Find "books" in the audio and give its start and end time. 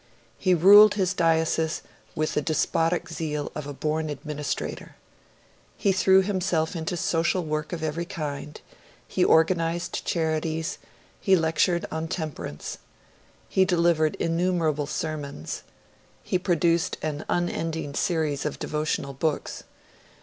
19.13-19.65